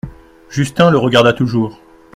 Justin 0.49 0.89
le 0.89 0.97
regarda 0.97 1.31
toujours. 1.31 1.79